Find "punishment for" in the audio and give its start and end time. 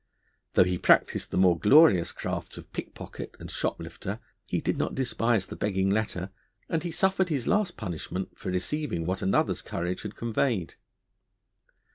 7.77-8.49